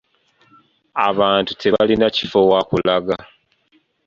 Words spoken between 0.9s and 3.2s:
Abantu tebalina kifo wa kulaga.